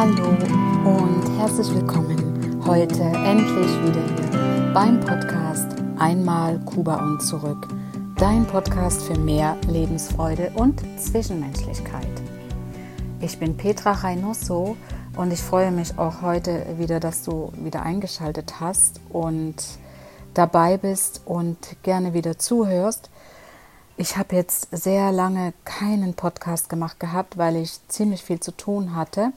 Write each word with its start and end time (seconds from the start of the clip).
Hallo 0.00 0.28
und 0.28 1.38
herzlich 1.40 1.74
willkommen 1.74 2.62
heute 2.64 3.02
endlich 3.02 3.66
wieder 3.82 4.00
hier 4.00 4.72
beim 4.72 5.00
Podcast 5.00 5.66
Einmal 5.98 6.60
Kuba 6.60 7.02
und 7.04 7.20
zurück. 7.20 7.66
Dein 8.14 8.46
Podcast 8.46 9.02
für 9.02 9.18
mehr 9.18 9.56
Lebensfreude 9.66 10.52
und 10.54 10.84
Zwischenmenschlichkeit. 11.00 12.06
Ich 13.20 13.40
bin 13.40 13.56
Petra 13.56 13.90
Reynoso 13.90 14.76
und 15.16 15.32
ich 15.32 15.40
freue 15.42 15.72
mich 15.72 15.98
auch 15.98 16.22
heute 16.22 16.64
wieder, 16.78 17.00
dass 17.00 17.24
du 17.24 17.52
wieder 17.56 17.82
eingeschaltet 17.82 18.60
hast 18.60 19.00
und 19.08 19.56
dabei 20.32 20.76
bist 20.76 21.22
und 21.24 21.58
gerne 21.82 22.14
wieder 22.14 22.38
zuhörst. 22.38 23.10
Ich 23.96 24.16
habe 24.16 24.36
jetzt 24.36 24.68
sehr 24.70 25.10
lange 25.10 25.54
keinen 25.64 26.14
Podcast 26.14 26.68
gemacht 26.68 27.00
gehabt, 27.00 27.36
weil 27.36 27.56
ich 27.56 27.80
ziemlich 27.88 28.22
viel 28.22 28.38
zu 28.38 28.52
tun 28.52 28.94
hatte. 28.94 29.32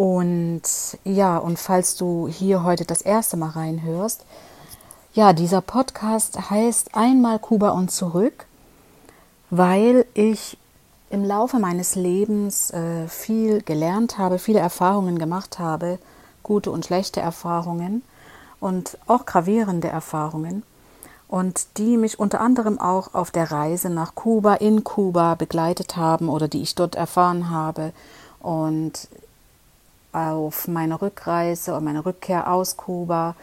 Und 0.00 0.62
ja, 1.04 1.36
und 1.36 1.58
falls 1.58 1.94
du 1.94 2.26
hier 2.26 2.64
heute 2.64 2.86
das 2.86 3.02
erste 3.02 3.36
Mal 3.36 3.50
reinhörst, 3.50 4.24
ja, 5.12 5.34
dieser 5.34 5.60
Podcast 5.60 6.48
heißt 6.48 6.94
Einmal 6.94 7.38
Kuba 7.38 7.68
und 7.72 7.90
zurück, 7.90 8.46
weil 9.50 10.06
ich 10.14 10.56
im 11.10 11.22
Laufe 11.22 11.58
meines 11.58 11.96
Lebens 11.96 12.70
äh, 12.70 13.08
viel 13.08 13.60
gelernt 13.60 14.16
habe, 14.16 14.38
viele 14.38 14.60
Erfahrungen 14.60 15.18
gemacht 15.18 15.58
habe, 15.58 15.98
gute 16.42 16.70
und 16.70 16.86
schlechte 16.86 17.20
Erfahrungen 17.20 18.02
und 18.58 18.96
auch 19.06 19.26
gravierende 19.26 19.88
Erfahrungen 19.88 20.62
und 21.28 21.76
die 21.76 21.98
mich 21.98 22.18
unter 22.18 22.40
anderem 22.40 22.80
auch 22.80 23.12
auf 23.12 23.32
der 23.32 23.50
Reise 23.50 23.90
nach 23.90 24.14
Kuba, 24.14 24.54
in 24.54 24.82
Kuba 24.82 25.34
begleitet 25.34 25.98
haben 25.98 26.30
oder 26.30 26.48
die 26.48 26.62
ich 26.62 26.74
dort 26.74 26.94
erfahren 26.94 27.50
habe. 27.50 27.92
Und 28.38 29.10
auf 30.12 30.68
meiner 30.68 31.00
Rückreise 31.00 31.74
und 31.74 31.84
meiner 31.84 32.04
Rückkehr 32.04 32.52
aus 32.52 32.76
Kuba 32.76 33.34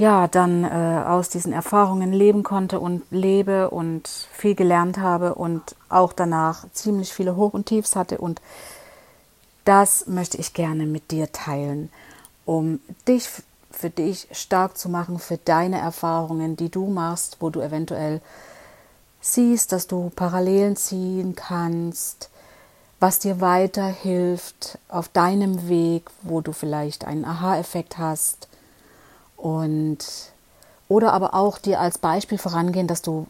ja 0.00 0.28
dann 0.28 0.64
äh, 0.64 1.04
aus 1.06 1.28
diesen 1.28 1.52
Erfahrungen 1.52 2.12
leben 2.12 2.42
konnte 2.42 2.80
und 2.80 3.02
lebe 3.10 3.70
und 3.70 4.08
viel 4.32 4.54
gelernt 4.54 4.98
habe 4.98 5.34
und 5.34 5.76
auch 5.88 6.12
danach 6.12 6.64
ziemlich 6.72 7.12
viele 7.12 7.36
Hoch 7.36 7.52
und 7.52 7.66
Tiefs 7.66 7.94
hatte. 7.94 8.18
Und 8.18 8.40
das 9.64 10.06
möchte 10.06 10.38
ich 10.38 10.54
gerne 10.54 10.86
mit 10.86 11.10
dir 11.10 11.30
teilen, 11.32 11.90
um 12.46 12.80
dich 13.06 13.28
für 13.70 13.90
dich 13.90 14.26
stark 14.32 14.76
zu 14.76 14.88
machen, 14.88 15.18
für 15.18 15.36
deine 15.36 15.78
Erfahrungen, 15.78 16.56
die 16.56 16.70
du 16.70 16.86
machst, 16.86 17.36
wo 17.40 17.50
du 17.50 17.60
eventuell 17.60 18.20
siehst, 19.20 19.72
dass 19.72 19.86
du 19.86 20.10
Parallelen 20.16 20.76
ziehen 20.76 21.36
kannst, 21.36 22.29
was 23.00 23.18
dir 23.18 23.40
weiterhilft 23.40 24.78
auf 24.88 25.08
deinem 25.08 25.68
Weg, 25.68 26.10
wo 26.22 26.40
du 26.40 26.52
vielleicht 26.52 27.04
einen 27.04 27.24
Aha-Effekt 27.24 27.98
hast 27.98 28.48
und 29.36 29.98
oder 30.88 31.12
aber 31.12 31.34
auch 31.34 31.58
dir 31.58 31.80
als 31.80 31.98
Beispiel 31.98 32.38
vorangehen, 32.38 32.86
dass 32.86 33.00
du 33.00 33.26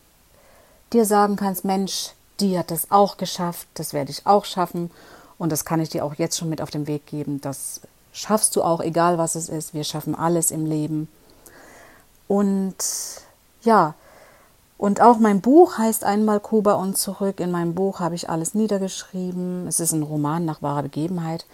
dir 0.93 1.05
sagen 1.05 1.37
kannst, 1.37 1.65
Mensch, 1.65 2.11
die 2.41 2.59
hat 2.59 2.71
das 2.71 2.91
auch 2.91 3.17
geschafft, 3.17 3.69
das 3.75 3.93
werde 3.93 4.11
ich 4.11 4.27
auch 4.27 4.45
schaffen 4.45 4.91
und 5.39 5.53
das 5.53 5.65
kann 5.65 5.81
ich 5.81 5.91
dir 5.91 6.05
auch 6.05 6.15
jetzt 6.15 6.37
schon 6.37 6.49
mit 6.49 6.61
auf 6.61 6.71
den 6.71 6.87
Weg 6.87 7.07
geben, 7.07 7.41
dass 7.41 7.81
schaffst 8.13 8.57
du 8.57 8.63
auch, 8.63 8.81
egal 8.81 9.19
was 9.19 9.35
es 9.35 9.49
ist. 9.49 9.75
Wir 9.75 9.85
schaffen 9.85 10.15
alles 10.15 10.51
im 10.51 10.67
Leben. 10.67 11.09
Und 12.29 12.77
ja, 13.63 13.95
und 14.81 15.03
auch 15.03 15.19
mein 15.19 15.43
Buch 15.43 15.77
heißt 15.77 16.05
einmal 16.05 16.41
Kuba 16.41 16.73
und 16.73 16.97
zurück. 16.97 17.39
In 17.39 17.51
meinem 17.51 17.75
Buch 17.75 18.01
habe 18.01 18.15
ich 18.15 18.31
alles 18.31 18.55
niedergeschrieben. 18.55 19.67
Es 19.67 19.79
ist 19.79 19.93
ein 19.93 20.03
Roman 20.03 20.47
nach 20.47 20.63
wahrer 20.63 20.85
Begebenheit. 20.85 21.45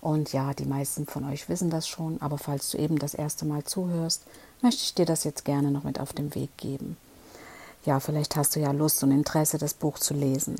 Und 0.00 0.32
ja, 0.32 0.52
die 0.52 0.64
meisten 0.64 1.06
von 1.06 1.24
euch 1.30 1.48
wissen 1.48 1.70
das 1.70 1.86
schon, 1.86 2.20
aber 2.20 2.38
falls 2.38 2.72
du 2.72 2.78
eben 2.78 2.98
das 2.98 3.14
erste 3.14 3.44
Mal 3.44 3.62
zuhörst, 3.62 4.22
möchte 4.62 4.82
ich 4.82 4.94
dir 4.94 5.06
das 5.06 5.22
jetzt 5.22 5.44
gerne 5.44 5.70
noch 5.70 5.84
mit 5.84 6.00
auf 6.00 6.12
den 6.12 6.34
Weg 6.34 6.56
geben. 6.56 6.96
Ja, 7.84 8.00
vielleicht 8.00 8.34
hast 8.34 8.56
du 8.56 8.60
ja 8.60 8.72
Lust 8.72 9.00
und 9.04 9.12
Interesse, 9.12 9.58
das 9.58 9.74
Buch 9.74 10.00
zu 10.00 10.12
lesen. 10.12 10.56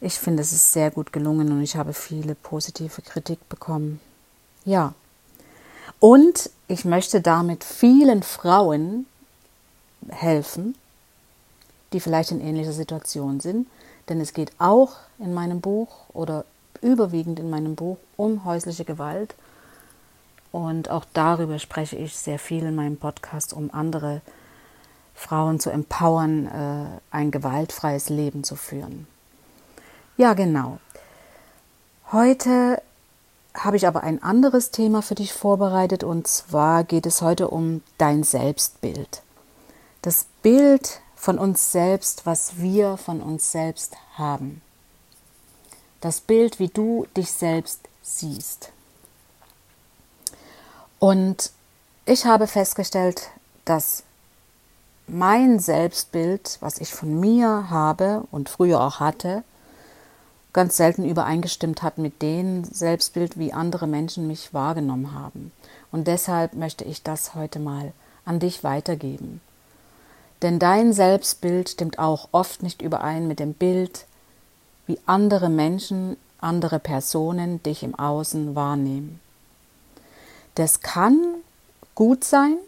Ich 0.00 0.14
finde, 0.14 0.42
es 0.42 0.52
ist 0.52 0.72
sehr 0.72 0.90
gut 0.90 1.12
gelungen 1.12 1.52
und 1.52 1.62
ich 1.62 1.76
habe 1.76 1.92
viele 1.92 2.34
positive 2.34 3.02
Kritik 3.02 3.48
bekommen. 3.48 4.00
Ja. 4.64 4.94
Und 6.00 6.50
ich 6.66 6.84
möchte 6.84 7.20
damit 7.20 7.62
vielen 7.62 8.24
Frauen 8.24 9.06
helfen, 10.08 10.74
die 11.94 12.00
vielleicht 12.00 12.30
in 12.32 12.40
ähnlicher 12.40 12.72
Situation 12.72 13.40
sind, 13.40 13.66
denn 14.08 14.20
es 14.20 14.34
geht 14.34 14.52
auch 14.58 14.96
in 15.18 15.32
meinem 15.32 15.60
Buch 15.60 15.88
oder 16.12 16.44
überwiegend 16.82 17.40
in 17.40 17.48
meinem 17.48 17.76
Buch 17.76 17.96
um 18.16 18.44
häusliche 18.44 18.84
Gewalt. 18.84 19.34
Und 20.52 20.90
auch 20.90 21.04
darüber 21.14 21.58
spreche 21.58 21.96
ich 21.96 22.14
sehr 22.16 22.38
viel 22.38 22.64
in 22.64 22.74
meinem 22.74 22.96
Podcast, 22.96 23.54
um 23.54 23.70
andere 23.72 24.20
Frauen 25.14 25.60
zu 25.60 25.70
empowern, 25.70 26.46
äh, 26.46 27.00
ein 27.10 27.30
gewaltfreies 27.30 28.08
Leben 28.08 28.44
zu 28.44 28.56
führen. 28.56 29.06
Ja, 30.16 30.34
genau. 30.34 30.78
Heute 32.12 32.82
habe 33.54 33.76
ich 33.76 33.86
aber 33.86 34.02
ein 34.02 34.22
anderes 34.22 34.70
Thema 34.70 35.00
für 35.00 35.14
dich 35.14 35.32
vorbereitet 35.32 36.02
und 36.04 36.26
zwar 36.26 36.84
geht 36.84 37.06
es 37.06 37.22
heute 37.22 37.48
um 37.48 37.82
dein 37.98 38.24
Selbstbild. 38.24 39.22
Das 40.02 40.26
Bild 40.42 41.00
von 41.24 41.38
uns 41.38 41.72
selbst, 41.72 42.26
was 42.26 42.58
wir 42.58 42.98
von 42.98 43.22
uns 43.22 43.50
selbst 43.50 43.96
haben. 44.18 44.60
Das 46.02 46.20
Bild, 46.20 46.58
wie 46.58 46.68
du 46.68 47.06
dich 47.16 47.32
selbst 47.32 47.88
siehst. 48.02 48.72
Und 50.98 51.50
ich 52.04 52.26
habe 52.26 52.46
festgestellt, 52.46 53.30
dass 53.64 54.02
mein 55.06 55.60
Selbstbild, 55.60 56.58
was 56.60 56.76
ich 56.76 56.92
von 56.92 57.18
mir 57.18 57.70
habe 57.70 58.24
und 58.30 58.50
früher 58.50 58.82
auch 58.82 59.00
hatte, 59.00 59.44
ganz 60.52 60.76
selten 60.76 61.08
übereingestimmt 61.08 61.82
hat 61.82 61.96
mit 61.96 62.20
dem 62.20 62.64
Selbstbild, 62.64 63.38
wie 63.38 63.54
andere 63.54 63.86
Menschen 63.86 64.26
mich 64.26 64.52
wahrgenommen 64.52 65.14
haben. 65.14 65.52
Und 65.90 66.06
deshalb 66.06 66.52
möchte 66.52 66.84
ich 66.84 67.02
das 67.02 67.34
heute 67.34 67.60
mal 67.60 67.94
an 68.26 68.40
dich 68.40 68.62
weitergeben. 68.62 69.40
Denn 70.44 70.58
dein 70.58 70.92
Selbstbild 70.92 71.70
stimmt 71.70 71.98
auch 71.98 72.28
oft 72.30 72.62
nicht 72.62 72.82
überein 72.82 73.26
mit 73.26 73.40
dem 73.40 73.54
Bild, 73.54 74.04
wie 74.86 74.98
andere 75.06 75.48
Menschen, 75.48 76.18
andere 76.38 76.78
Personen 76.78 77.62
dich 77.62 77.82
im 77.82 77.94
Außen 77.94 78.54
wahrnehmen. 78.54 79.20
Das 80.54 80.82
kann 80.82 81.18
gut 81.94 82.24
sein, 82.24 82.58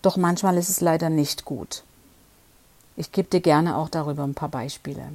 doch 0.00 0.16
manchmal 0.16 0.56
ist 0.56 0.70
es 0.70 0.80
leider 0.80 1.10
nicht 1.10 1.44
gut. 1.44 1.82
Ich 2.96 3.12
gebe 3.12 3.28
dir 3.28 3.42
gerne 3.42 3.76
auch 3.76 3.90
darüber 3.90 4.24
ein 4.24 4.32
paar 4.32 4.48
Beispiele. 4.48 5.12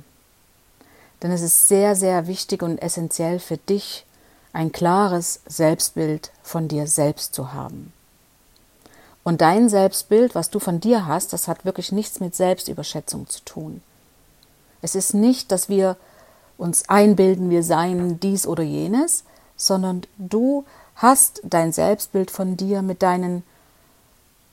Denn 1.24 1.32
es 1.32 1.42
ist 1.42 1.68
sehr, 1.68 1.96
sehr 1.96 2.28
wichtig 2.28 2.62
und 2.62 2.78
essentiell 2.78 3.40
für 3.40 3.58
dich, 3.58 4.06
ein 4.54 4.72
klares 4.72 5.42
Selbstbild 5.48 6.32
von 6.44 6.68
dir 6.68 6.86
selbst 6.86 7.34
zu 7.34 7.52
haben. 7.52 7.95
Und 9.26 9.42
dein 9.42 9.70
Selbstbild, 9.70 10.36
was 10.36 10.52
du 10.52 10.60
von 10.60 10.80
dir 10.80 11.08
hast, 11.08 11.34
das 11.34 11.48
hat 11.48 11.66
wirklich 11.66 11.92
nichts 11.92 12.20
mit 12.20 12.36
Selbstüberschätzung 12.36 13.28
zu 13.28 13.44
tun. 13.44 13.82
Es 14.84 14.94
ist 14.94 15.16
nicht, 15.16 15.52
dass 15.52 15.68
wir 15.68 15.98
uns 16.60 16.88
einbilden, 16.90 17.50
wir 17.50 17.64
seien 17.64 18.20
dies 18.20 18.46
oder 18.46 18.62
jenes, 18.62 19.24
sondern 19.58 20.04
du 20.20 20.64
hast 20.96 21.42
dein 21.44 21.74
Selbstbild 21.74 22.30
von 22.30 22.56
dir 22.56 22.84
mit 22.84 23.02
deinen 23.02 23.42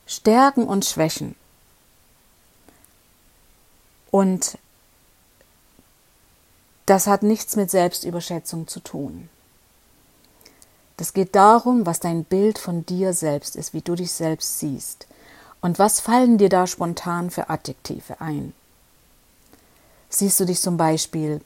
Stärken 0.06 0.66
und 0.66 0.87
Schwächen. 0.87 1.34
Und 4.11 4.56
das 6.87 7.06
hat 7.06 7.23
nichts 7.23 7.56
mit 7.56 7.70
Selbstüberschätzung 7.70 8.69
zu 8.69 8.81
tun. 8.81 9.29
Das 11.02 11.14
geht 11.14 11.34
darum, 11.34 11.84
was 11.84 11.99
dein 11.99 12.22
Bild 12.22 12.60
von 12.60 12.87
dir 12.87 13.12
selbst 13.12 13.56
ist, 13.56 13.75
wie 13.75 13.81
du 13.81 13.96
dich 13.96 14.12
selbst 14.12 14.60
siehst. 14.60 15.08
Und 15.60 15.81
was 15.81 15.99
fallen 15.99 16.38
dir 16.38 16.49
da 16.49 16.69
spontan 16.69 17.32
für 17.32 17.50
Adjektive 17.50 18.20
ein? 18.20 18.54
Siehst 20.10 20.38
du 20.38 20.44
dich 20.44 20.60
zum 20.60 20.76
Beispiel 20.76 21.40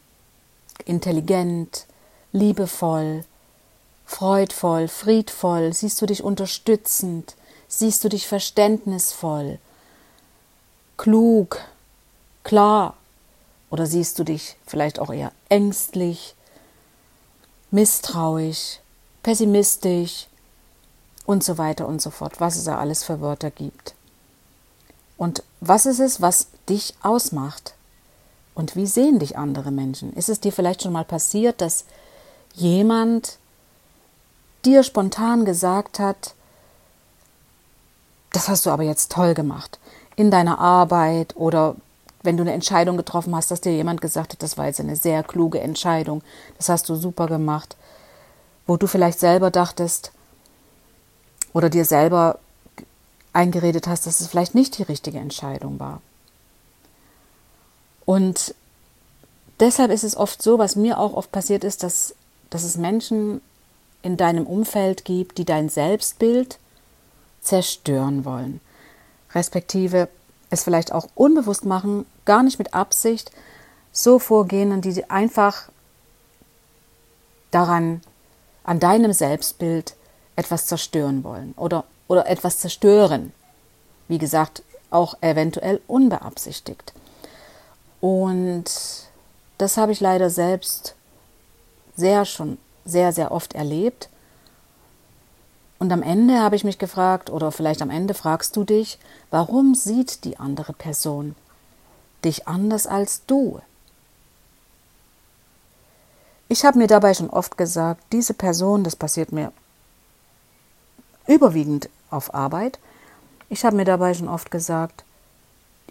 intelligent, 0.85 1.87
liebevoll, 2.33 3.25
freudvoll, 4.05 4.89
friedvoll? 4.89 5.73
Siehst 5.73 6.03
du 6.03 6.05
dich 6.05 6.23
unterstützend? 6.23 7.35
Siehst 7.67 8.05
du 8.05 8.11
dich 8.11 8.27
verständnisvoll, 8.27 9.59
klug, 10.99 11.61
klar, 12.45 12.95
oder 13.71 13.87
siehst 13.87 14.19
du 14.19 14.25
dich 14.25 14.57
vielleicht 14.67 14.99
auch 14.99 15.11
eher 15.11 15.33
ängstlich, 15.49 16.35
misstrauisch, 17.71 18.81
pessimistisch 19.27 20.29
und 21.25 21.43
so 21.43 21.59
weiter 21.59 21.89
und 21.89 22.01
so 22.01 22.11
fort, 22.11 22.41
was 22.41 22.55
es 22.55 22.63
da 22.63 22.79
alles 22.79 23.03
für 23.03 23.21
Wörter 23.21 23.51
gibt. 23.51 23.97
Und 25.17 25.43
was 25.61 25.85
ist 25.85 25.99
es, 25.99 26.21
was 26.21 26.47
dich 26.69 26.95
ausmacht? 27.03 27.75
Und 28.55 28.77
wie 28.77 28.87
sehen 28.87 29.19
dich 29.19 29.37
andere 29.37 29.73
Menschen? 29.73 30.13
Ist 30.13 30.29
es 30.29 30.39
dir 30.39 30.53
vielleicht 30.53 30.85
schon 30.85 30.93
mal 30.93 31.05
passiert, 31.05 31.61
dass 31.61 31.87
jemand 32.55 33.39
dir 34.65 34.85
spontan 34.85 35.45
gesagt 35.45 35.99
hat, 35.99 36.35
das 38.33 38.49
hast 38.49 38.65
du 38.65 38.71
aber 38.71 38.85
jetzt 38.85 39.11
toll 39.11 39.35
gemacht 39.35 39.81
in 40.15 40.31
deiner 40.31 40.61
Arbeit 40.61 41.35
oder 41.35 41.75
wenn 42.23 42.37
du 42.37 42.45
eine 42.45 42.53
Entscheidung 42.53 42.97
getroffen 42.97 43.35
hast, 43.35 43.51
dass 43.51 43.61
dir 43.61 43.73
jemand 43.73 44.01
gesagt 44.01 44.35
hat, 44.35 44.43
das 44.45 44.57
war 44.57 44.67
jetzt 44.67 44.79
eine 44.79 44.95
sehr 44.95 45.25
kluge 45.25 45.59
Entscheidung, 45.59 46.23
das 46.59 46.69
hast 46.69 46.89
du 46.89 46.95
super 46.95 47.27
gemacht, 47.27 47.77
wo 48.67 48.77
du 48.77 48.87
vielleicht 48.87 49.21
selber 49.21 49.51
dachtest 49.51 50.13
oder 51.53 51.71
dir 51.71 51.85
selber 51.85 52.39
eingeredet 53.33 53.87
hast, 53.87 54.07
dass 54.07 54.21
es 54.21 54.29
vielleicht 54.29 54.55
nicht 54.55 54.79
die 54.79 54.83
richtige 54.83 55.19
Entscheidung 55.19 55.79
war. 55.79 56.01
Und 58.05 58.55
deshalb 59.61 59.91
ist 59.91 60.05
es 60.05 60.17
oft 60.17 60.43
so, 60.43 60.59
was 60.59 60.77
mir 60.77 60.99
auch 60.99 61.15
oft 61.15 61.31
passiert 61.33 61.65
ist, 61.65 61.83
dass, 61.83 62.15
dass 62.51 62.65
es 62.65 62.77
Menschen 62.77 63.41
in 64.03 64.17
deinem 64.17 64.47
Umfeld 64.47 65.05
gibt, 65.05 65.39
die 65.39 65.45
dein 65.45 65.69
Selbstbild 65.69 66.59
zerstören 67.41 68.25
wollen, 68.25 68.61
respektive 69.35 70.09
es 70.51 70.63
vielleicht 70.63 70.93
auch 70.93 71.09
unbewusst 71.15 71.65
machen, 71.65 72.07
gar 72.25 72.43
nicht 72.43 72.59
mit 72.59 72.75
Absicht, 72.75 73.33
so 73.93 74.19
vorgehen 74.19 74.81
die 74.81 75.11
einfach 75.11 75.71
daran, 77.51 78.01
an 78.67 78.81
deinem 78.81 79.13
Selbstbild 79.13 79.95
etwas 80.35 80.67
zerstören 80.67 81.25
wollen 81.25 81.55
oder, 81.57 81.85
oder 82.09 82.27
etwas 82.27 82.59
zerstören. 82.59 83.33
Wie 84.09 84.19
gesagt, 84.19 84.63
auch 84.91 85.17
eventuell 85.21 85.81
unbeabsichtigt. 85.87 86.93
Und 88.01 88.65
das 89.59 89.77
habe 89.77 89.93
ich 89.93 90.01
leider 90.01 90.31
selbst 90.31 90.95
sehr 91.97 92.25
schon 92.25 92.59
sehr, 92.85 93.13
sehr 93.13 93.33
oft 93.33 93.55
erlebt. 93.55 94.09
Und 95.79 95.93
am 95.93 96.03
Ende 96.03 96.41
habe 96.41 96.57
ich 96.57 96.65
mich 96.65 96.79
gefragt, 96.79 97.31
oder 97.31 97.53
vielleicht 97.53 97.83
am 97.83 97.91
Ende 97.91 98.15
fragst 98.15 98.57
du 98.57 98.65
dich, 98.65 98.99
warum 99.31 99.75
sieht 99.75 100.25
die 100.25 100.39
andere 100.39 100.73
Person 100.73 101.35
dich 102.25 102.49
anders 102.49 102.87
als 102.87 103.27
du? 103.27 103.61
Ich 106.49 106.65
habe 106.65 106.79
mir 106.79 106.87
dabei 106.87 107.15
schon 107.15 107.31
oft 107.31 107.59
gesagt, 107.59 108.03
diese 108.13 108.35
Person, 108.35 108.85
das 108.85 108.97
passiert 108.97 109.33
mir 109.33 109.53
überwiegend 111.27 111.89
auf 112.11 112.35
Arbeit, 112.35 112.79
ich 113.49 113.65
habe 113.65 113.77
mir 113.77 113.85
dabei 113.85 114.15
schon 114.15 114.29
oft 114.29 114.51
gesagt, 114.51 115.05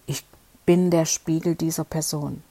ich 0.06 0.26
bin 0.66 0.92
der 0.92 1.06
Spiegel 1.06 1.56
dieser 1.56 1.84
Person. 1.84 2.44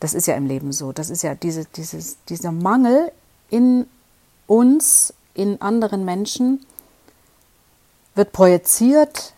Das 0.00 0.14
ist 0.14 0.26
ja 0.26 0.34
im 0.34 0.46
Leben 0.46 0.72
so. 0.72 0.92
Das 0.92 1.10
ist 1.10 1.22
ja 1.22 1.34
diese, 1.34 1.64
dieses, 1.64 2.18
dieser 2.28 2.52
Mangel 2.52 3.12
in 3.50 3.86
uns, 4.46 5.14
in 5.34 5.60
anderen 5.60 6.04
Menschen, 6.04 6.64
wird 8.14 8.32
projiziert 8.32 9.34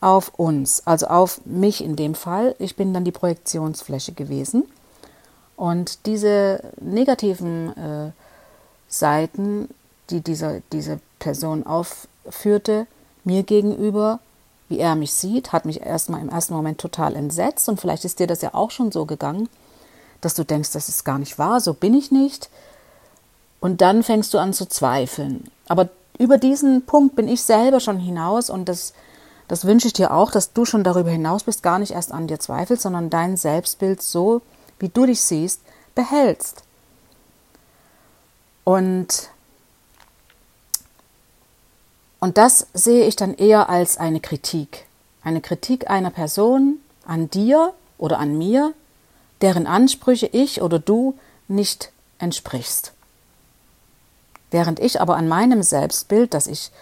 auf 0.00 0.32
uns, 0.36 0.86
also 0.86 1.06
auf 1.06 1.40
mich 1.44 1.82
in 1.82 1.96
dem 1.96 2.14
Fall. 2.14 2.54
Ich 2.58 2.76
bin 2.76 2.92
dann 2.92 3.04
die 3.04 3.12
Projektionsfläche 3.12 4.12
gewesen. 4.12 4.64
Und 5.62 6.06
diese 6.06 6.60
negativen 6.80 7.68
äh, 7.76 8.10
Seiten, 8.88 9.68
die 10.10 10.20
diese, 10.20 10.60
diese 10.72 10.98
Person 11.20 11.64
aufführte, 11.64 12.88
mir 13.22 13.44
gegenüber, 13.44 14.18
wie 14.68 14.80
er 14.80 14.96
mich 14.96 15.14
sieht, 15.14 15.52
hat 15.52 15.64
mich 15.64 15.82
erstmal 15.82 16.20
im 16.20 16.30
ersten 16.30 16.54
Moment 16.54 16.78
total 16.78 17.14
entsetzt. 17.14 17.68
Und 17.68 17.80
vielleicht 17.80 18.04
ist 18.04 18.18
dir 18.18 18.26
das 18.26 18.42
ja 18.42 18.54
auch 18.54 18.72
schon 18.72 18.90
so 18.90 19.06
gegangen, 19.06 19.48
dass 20.20 20.34
du 20.34 20.42
denkst, 20.42 20.72
das 20.72 20.88
ist 20.88 21.04
gar 21.04 21.20
nicht 21.20 21.38
wahr, 21.38 21.60
so 21.60 21.74
bin 21.74 21.94
ich 21.94 22.10
nicht. 22.10 22.50
Und 23.60 23.82
dann 23.82 24.02
fängst 24.02 24.34
du 24.34 24.38
an 24.38 24.52
zu 24.52 24.66
zweifeln. 24.66 25.44
Aber 25.68 25.90
über 26.18 26.38
diesen 26.38 26.86
Punkt 26.86 27.14
bin 27.14 27.28
ich 27.28 27.40
selber 27.40 27.78
schon 27.78 28.00
hinaus 28.00 28.50
und 28.50 28.68
das, 28.68 28.94
das 29.46 29.64
wünsche 29.64 29.86
ich 29.86 29.92
dir 29.92 30.12
auch, 30.12 30.32
dass 30.32 30.54
du 30.54 30.64
schon 30.64 30.82
darüber 30.82 31.10
hinaus 31.10 31.44
bist, 31.44 31.62
gar 31.62 31.78
nicht 31.78 31.92
erst 31.92 32.10
an 32.10 32.26
dir 32.26 32.40
zweifelst, 32.40 32.82
sondern 32.82 33.10
dein 33.10 33.36
Selbstbild 33.36 34.02
so, 34.02 34.42
wie 34.82 34.88
du 34.88 35.06
dich 35.06 35.22
siehst, 35.22 35.60
behältst. 35.94 36.64
Und, 38.64 39.30
und 42.18 42.36
das 42.36 42.66
sehe 42.74 43.06
ich 43.06 43.14
dann 43.14 43.34
eher 43.34 43.70
als 43.70 43.96
eine 43.96 44.20
Kritik. 44.20 44.84
Eine 45.22 45.40
Kritik 45.40 45.88
einer 45.88 46.10
Person 46.10 46.80
an 47.06 47.30
dir 47.30 47.72
oder 47.96 48.18
an 48.18 48.36
mir, 48.36 48.74
deren 49.40 49.68
Ansprüche 49.68 50.26
ich 50.26 50.62
oder 50.62 50.80
du 50.80 51.16
nicht 51.46 51.92
entsprichst. 52.18 52.92
Während 54.50 54.80
ich 54.80 55.00
aber 55.00 55.16
an 55.16 55.28
meinem 55.28 55.62
Selbstbild, 55.62 56.34
dass 56.34 56.48
ich 56.48 56.72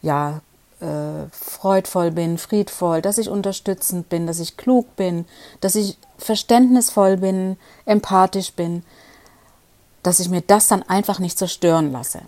ja 0.00 0.40
äh, 0.82 1.28
freudvoll 1.30 2.10
bin, 2.10 2.38
friedvoll, 2.38 3.02
dass 3.02 3.18
ich 3.18 3.28
unterstützend 3.28 4.08
bin, 4.08 4.26
dass 4.26 4.40
ich 4.40 4.56
klug 4.56 4.96
bin, 4.96 5.26
dass 5.60 5.76
ich 5.76 5.96
verständnisvoll 6.18 7.18
bin, 7.18 7.56
empathisch 7.86 8.52
bin, 8.52 8.82
dass 10.02 10.18
ich 10.20 10.28
mir 10.28 10.40
das 10.40 10.66
dann 10.66 10.82
einfach 10.82 11.20
nicht 11.20 11.38
zerstören 11.38 11.92
lasse. 11.92 12.22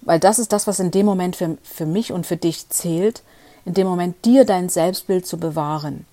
Weil 0.00 0.18
das 0.18 0.38
ist 0.38 0.52
das, 0.52 0.66
was 0.66 0.80
in 0.80 0.90
dem 0.90 1.06
Moment 1.06 1.36
für, 1.36 1.56
für 1.62 1.86
mich 1.86 2.12
und 2.12 2.26
für 2.26 2.36
dich 2.36 2.68
zählt, 2.68 3.22
in 3.64 3.74
dem 3.74 3.86
Moment 3.86 4.24
dir 4.24 4.44
dein 4.44 4.68
Selbstbild 4.68 5.26
zu 5.26 5.38
bewahren. 5.38 6.06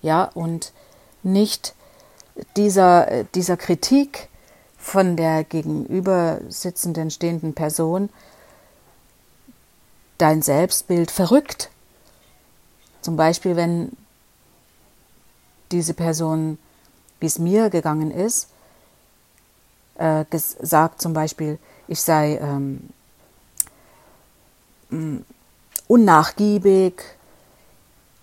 Ja, 0.00 0.30
und 0.34 0.72
nicht 1.22 1.74
dieser, 2.56 3.10
äh, 3.10 3.24
dieser 3.34 3.56
Kritik 3.56 4.28
von 4.78 5.16
der 5.16 5.42
gegenüber 5.42 6.40
sitzenden, 6.48 7.10
stehenden 7.10 7.54
Person 7.54 8.10
dein 10.18 10.42
Selbstbild 10.42 11.10
verrückt. 11.10 11.70
Zum 13.00 13.16
Beispiel, 13.16 13.56
wenn 13.56 13.92
diese 15.70 15.94
Person, 15.94 16.58
wie 17.20 17.26
es 17.26 17.38
mir 17.38 17.70
gegangen 17.70 18.10
ist, 18.10 18.48
äh, 19.96 20.24
sagt 20.32 21.00
zum 21.00 21.12
Beispiel, 21.12 21.58
ich 21.88 22.00
sei 22.00 22.38
ähm, 22.38 22.88
unnachgiebig, 25.88 27.02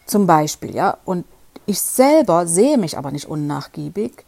zum 0.06 0.28
Beispiel, 0.28 0.75
ja, 0.75 0.98
und 1.06 1.25
ich 1.66 1.80
selber 1.80 2.45
sehe 2.45 2.78
mich 2.78 2.97
aber 2.97 3.12
nicht 3.12 3.28
unnachgiebig, 3.28 4.26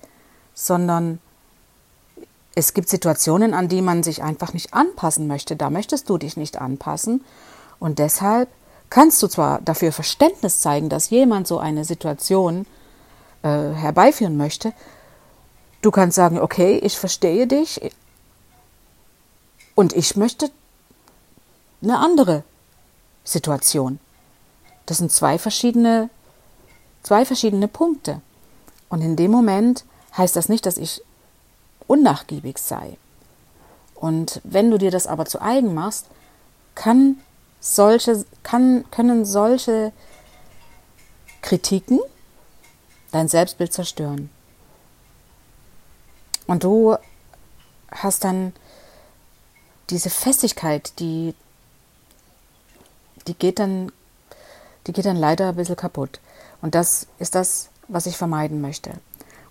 sondern 0.54 1.20
es 2.56 2.74
gibt 2.74 2.88
Situationen, 2.88 3.54
an 3.54 3.68
die 3.68 3.82
man 3.82 4.02
sich 4.04 4.24
einfach 4.24 4.54
nicht 4.54 4.74
anpassen 4.74 5.28
möchte. 5.28 5.58
Da 5.58 5.70
möchtest 5.70 6.10
du 6.10 6.18
dich 6.18 6.38
nicht 6.38 6.62
anpassen. 6.62 7.24
Und 7.80 8.00
deshalb 8.00 8.50
kannst 8.90 9.22
du 9.22 9.28
zwar 9.28 9.62
dafür 9.62 9.92
Verständnis 9.92 10.60
zeigen, 10.60 10.90
dass 10.90 11.10
jemand 11.10 11.48
so 11.48 11.60
eine 11.60 11.86
Situation 11.86 12.66
äh, 13.44 13.48
herbeiführen 13.48 14.38
möchte. 14.38 14.74
Du 15.82 15.92
kannst 15.92 16.16
sagen, 16.16 16.40
okay, 16.40 16.78
ich 16.78 16.98
verstehe 16.98 17.48
dich 17.48 17.82
und 19.76 19.94
ich 19.94 20.16
möchte 20.16 20.50
eine 21.82 22.00
andere 22.00 22.44
Situation. 23.24 24.00
Das 24.86 24.98
sind 24.98 25.12
zwei 25.12 25.38
verschiedene 25.38 26.10
zwei 27.06 27.24
verschiedene 27.24 27.68
Punkte. 27.68 28.22
Und 28.90 29.02
in 29.02 29.16
dem 29.16 29.32
Moment 29.32 29.86
heißt 30.18 30.36
das 30.36 30.50
nicht, 30.50 30.66
dass 30.66 30.78
ich 30.78 31.02
unnachgiebig 31.88 32.58
sei. 32.58 32.98
Und 33.94 34.42
wenn 34.44 34.72
du 34.72 34.78
dir 34.78 34.92
das 34.92 35.08
aber 35.08 35.26
zu 35.26 35.42
eigen 35.42 35.74
machst, 35.74 36.08
kann 36.74 37.18
solche, 37.66 38.26
kann, 38.44 38.86
können 38.92 39.26
solche 39.26 39.92
Kritiken 41.42 42.00
dein 43.12 43.28
Selbstbild 43.28 43.74
zerstören. 43.74 44.30
Und 46.46 46.64
du 46.64 46.96
hast 47.92 48.24
dann 48.24 48.54
diese 49.90 50.12
Festigkeit, 50.12 51.00
die, 51.00 51.34
die 53.26 53.34
geht 53.34 53.58
dann, 53.58 53.92
die 54.86 54.94
geht 54.94 55.06
dann 55.06 55.18
leider 55.18 55.50
ein 55.50 55.56
bisschen 55.56 55.76
kaputt. 55.76 56.20
Und 56.62 56.76
das 56.76 57.08
ist 57.18 57.34
das, 57.34 57.70
was 57.88 58.06
ich 58.06 58.16
vermeiden 58.16 58.62
möchte. 58.62 58.92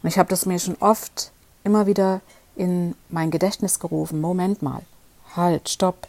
Und 0.02 0.08
ich 0.08 0.18
habe 0.18 0.28
das 0.28 0.46
mir 0.46 0.60
schon 0.60 0.76
oft 0.78 1.32
immer 1.64 1.86
wieder 1.86 2.20
in 2.54 2.94
mein 3.08 3.32
Gedächtnis 3.32 3.80
gerufen. 3.80 4.20
Moment 4.20 4.62
mal, 4.62 4.82
halt, 5.34 5.68
stopp. 5.68 6.06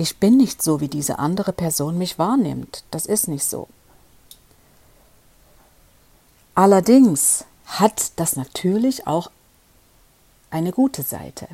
Ich 0.00 0.16
bin 0.16 0.38
nicht 0.38 0.62
so, 0.62 0.80
wie 0.80 0.88
diese 0.88 1.18
andere 1.18 1.52
Person 1.52 1.98
mich 1.98 2.18
wahrnimmt. 2.18 2.84
Das 2.90 3.04
ist 3.04 3.28
nicht 3.28 3.44
so. 3.44 3.68
Allerdings 6.54 7.44
hat 7.66 8.12
das 8.16 8.34
natürlich 8.34 9.06
auch 9.06 9.30
eine 10.48 10.72
gute 10.72 11.02
Seite. 11.02 11.48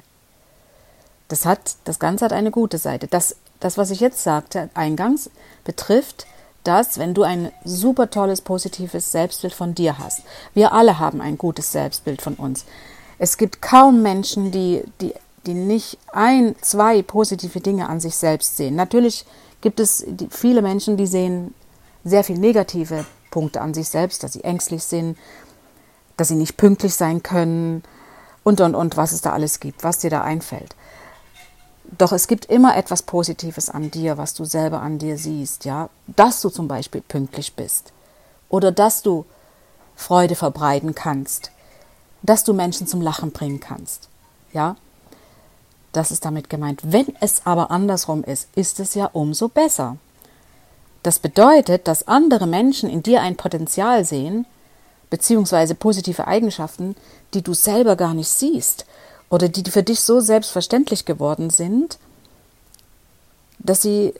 Das 1.26 1.44
hat, 1.44 1.74
das 1.86 1.98
Ganze 1.98 2.24
hat 2.24 2.32
eine 2.32 2.52
gute 2.52 2.78
Seite. 2.78 3.08
Das, 3.08 3.34
das, 3.58 3.78
was 3.78 3.90
ich 3.90 3.98
jetzt 3.98 4.22
sagte, 4.22 4.70
eingangs, 4.74 5.28
betrifft 5.64 6.28
das, 6.62 6.98
wenn 6.98 7.14
du 7.14 7.24
ein 7.24 7.50
super 7.64 8.10
tolles, 8.10 8.42
positives 8.42 9.10
Selbstbild 9.10 9.54
von 9.54 9.74
dir 9.74 9.98
hast. 9.98 10.22
Wir 10.54 10.72
alle 10.72 11.00
haben 11.00 11.20
ein 11.20 11.36
gutes 11.36 11.72
Selbstbild 11.72 12.22
von 12.22 12.34
uns. 12.34 12.64
Es 13.18 13.38
gibt 13.38 13.60
kaum 13.60 14.02
Menschen, 14.02 14.52
die, 14.52 14.84
die, 15.00 15.14
die 15.46 15.54
nicht 15.54 15.98
ein, 16.12 16.54
zwei 16.60 17.02
positive 17.02 17.60
Dinge 17.60 17.88
an 17.88 18.00
sich 18.00 18.16
selbst 18.16 18.56
sehen. 18.56 18.74
Natürlich 18.74 19.24
gibt 19.60 19.80
es 19.80 20.04
viele 20.30 20.62
Menschen, 20.62 20.96
die 20.96 21.06
sehen 21.06 21.54
sehr 22.04 22.24
viel 22.24 22.38
negative 22.38 23.04
Punkte 23.30 23.60
an 23.60 23.74
sich 23.74 23.88
selbst, 23.88 24.22
dass 24.22 24.32
sie 24.32 24.44
ängstlich 24.44 24.82
sind, 24.84 25.16
dass 26.16 26.28
sie 26.28 26.36
nicht 26.36 26.56
pünktlich 26.56 26.94
sein 26.94 27.22
können 27.22 27.82
und 28.44 28.60
und 28.60 28.74
und, 28.74 28.96
was 28.96 29.12
es 29.12 29.22
da 29.22 29.32
alles 29.32 29.60
gibt, 29.60 29.84
was 29.84 29.98
dir 29.98 30.10
da 30.10 30.22
einfällt. 30.22 30.74
Doch 31.98 32.12
es 32.12 32.26
gibt 32.26 32.46
immer 32.46 32.76
etwas 32.76 33.02
Positives 33.02 33.70
an 33.70 33.90
dir, 33.90 34.18
was 34.18 34.34
du 34.34 34.44
selber 34.44 34.80
an 34.80 34.98
dir 34.98 35.18
siehst, 35.18 35.64
ja, 35.64 35.88
dass 36.06 36.40
du 36.40 36.48
zum 36.48 36.68
Beispiel 36.68 37.00
pünktlich 37.00 37.54
bist 37.54 37.92
oder 38.48 38.72
dass 38.72 39.02
du 39.02 39.24
Freude 39.94 40.34
verbreiten 40.34 40.94
kannst, 40.94 41.50
dass 42.22 42.44
du 42.44 42.52
Menschen 42.52 42.86
zum 42.86 43.00
Lachen 43.00 43.32
bringen 43.32 43.60
kannst, 43.60 44.08
ja. 44.52 44.76
Das 45.96 46.10
ist 46.10 46.26
damit 46.26 46.50
gemeint. 46.50 46.82
Wenn 46.84 47.06
es 47.22 47.46
aber 47.46 47.70
andersrum 47.70 48.22
ist, 48.22 48.50
ist 48.54 48.80
es 48.80 48.92
ja 48.92 49.08
umso 49.14 49.48
besser. 49.48 49.96
Das 51.02 51.18
bedeutet, 51.18 51.88
dass 51.88 52.06
andere 52.06 52.46
Menschen 52.46 52.90
in 52.90 53.02
dir 53.02 53.22
ein 53.22 53.36
Potenzial 53.36 54.04
sehen, 54.04 54.44
beziehungsweise 55.08 55.74
positive 55.74 56.26
Eigenschaften, 56.26 56.96
die 57.32 57.40
du 57.40 57.54
selber 57.54 57.96
gar 57.96 58.12
nicht 58.12 58.28
siehst 58.28 58.84
oder 59.30 59.48
die 59.48 59.70
für 59.70 59.82
dich 59.82 60.00
so 60.00 60.20
selbstverständlich 60.20 61.06
geworden 61.06 61.48
sind, 61.48 61.96
dass 63.58 63.80
sie 63.80 64.12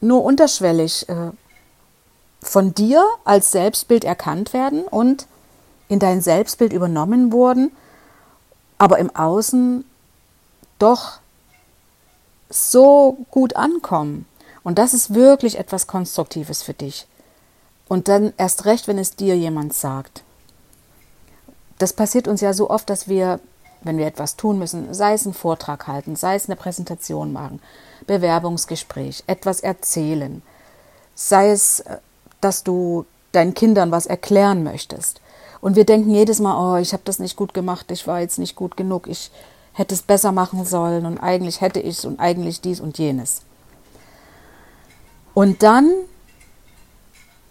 nur 0.00 0.22
unterschwellig 0.22 1.08
äh, 1.08 1.32
von 2.40 2.72
dir 2.72 3.04
als 3.24 3.50
Selbstbild 3.50 4.04
erkannt 4.04 4.52
werden 4.52 4.84
und 4.84 5.26
in 5.88 5.98
dein 5.98 6.20
Selbstbild 6.20 6.72
übernommen 6.72 7.32
wurden, 7.32 7.72
aber 8.78 8.98
im 8.98 9.10
Außen 9.16 9.84
doch 10.80 11.20
so 12.48 13.18
gut 13.30 13.56
ankommen. 13.56 14.26
Und 14.62 14.78
das 14.78 14.94
ist 14.94 15.14
wirklich 15.14 15.58
etwas 15.58 15.86
Konstruktives 15.86 16.62
für 16.62 16.74
dich. 16.74 17.06
Und 17.88 18.08
dann 18.08 18.32
erst 18.36 18.66
recht, 18.66 18.88
wenn 18.88 18.98
es 18.98 19.16
dir 19.16 19.36
jemand 19.36 19.74
sagt. 19.74 20.22
Das 21.78 21.92
passiert 21.92 22.28
uns 22.28 22.40
ja 22.40 22.52
so 22.52 22.68
oft, 22.68 22.90
dass 22.90 23.08
wir 23.08 23.40
wenn 23.82 23.98
wir 23.98 24.06
etwas 24.06 24.36
tun 24.36 24.58
müssen, 24.58 24.92
sei 24.92 25.14
es 25.14 25.24
einen 25.24 25.34
Vortrag 25.34 25.86
halten, 25.86 26.16
sei 26.16 26.34
es 26.34 26.48
eine 26.48 26.56
Präsentation 26.56 27.32
machen, 27.32 27.60
Bewerbungsgespräch, 28.06 29.24
etwas 29.26 29.60
erzählen, 29.60 30.42
sei 31.14 31.50
es, 31.50 31.80
äh, 31.80 31.98
dass 32.40 32.62
du 32.62 33.06
deinen 33.32 33.54
Kindern 33.54 33.90
was 33.90 34.06
erklären 34.06 34.62
möchtest. 34.62 35.20
Und 35.60 35.76
wir 35.76 35.84
denken 35.84 36.10
jedes 36.10 36.40
Mal, 36.40 36.56
oh, 36.56 36.80
ich 36.80 36.92
habe 36.92 37.02
das 37.04 37.18
nicht 37.18 37.36
gut 37.36 37.54
gemacht, 37.54 37.90
ich 37.90 38.06
war 38.06 38.20
jetzt 38.20 38.38
nicht 38.38 38.56
gut 38.56 38.76
genug, 38.76 39.06
ich 39.06 39.30
hätte 39.72 39.94
es 39.94 40.02
besser 40.02 40.32
machen 40.32 40.64
sollen 40.64 41.06
und 41.06 41.18
eigentlich 41.18 41.60
hätte 41.60 41.80
ich 41.80 41.98
es 41.98 42.04
und 42.04 42.20
eigentlich 42.20 42.60
dies 42.60 42.80
und 42.80 42.98
jenes. 42.98 43.42
Und 45.34 45.62
dann, 45.62 45.90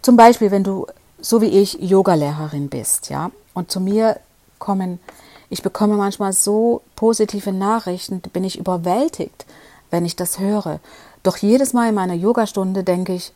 zum 0.02 0.16
Beispiel, 0.16 0.50
wenn 0.50 0.64
du, 0.64 0.86
so 1.20 1.40
wie 1.40 1.46
ich, 1.46 1.80
Yogalehrerin 1.80 2.68
bist, 2.68 3.10
ja, 3.10 3.30
und 3.54 3.70
zu 3.70 3.80
mir 3.80 4.20
kommen 4.58 5.00
ich 5.50 5.62
bekomme 5.62 5.96
manchmal 5.96 6.32
so 6.32 6.80
positive 6.94 7.52
Nachrichten, 7.52 8.20
bin 8.20 8.44
ich 8.44 8.58
überwältigt, 8.58 9.44
wenn 9.90 10.06
ich 10.06 10.14
das 10.14 10.38
höre. 10.38 10.78
Doch 11.24 11.36
jedes 11.36 11.72
Mal 11.72 11.88
in 11.88 11.96
meiner 11.96 12.14
Yogastunde 12.14 12.84
denke 12.84 13.12
ich, 13.12 13.32